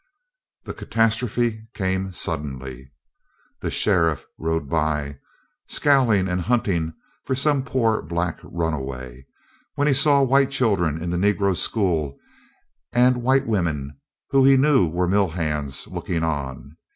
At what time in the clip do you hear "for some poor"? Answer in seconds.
7.23-8.01